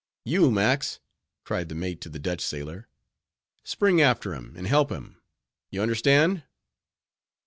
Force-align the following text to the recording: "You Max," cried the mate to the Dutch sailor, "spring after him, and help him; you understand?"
"You 0.25 0.49
Max," 0.49 0.99
cried 1.43 1.69
the 1.69 1.75
mate 1.75 2.01
to 2.01 2.09
the 2.09 2.17
Dutch 2.17 2.41
sailor, 2.41 2.87
"spring 3.63 4.01
after 4.01 4.33
him, 4.33 4.55
and 4.57 4.65
help 4.65 4.91
him; 4.91 5.21
you 5.69 5.79
understand?" 5.83 6.41